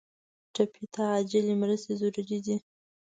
ټپي 0.53 0.85
ته 0.93 1.01
عاجل 1.11 1.45
مرستې 1.61 1.93
ضروري 2.01 2.37
دي. 2.45 2.55